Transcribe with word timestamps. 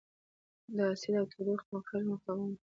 د 0.75 0.77
اسید 0.93 1.15
او 1.19 1.25
تودوخې 1.31 1.65
په 1.67 1.73
مقابل 1.77 2.03
کې 2.03 2.07
مقاوم 2.11 2.47
وي. 2.49 2.57